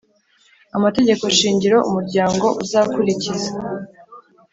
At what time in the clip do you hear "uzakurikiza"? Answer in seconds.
2.63-3.49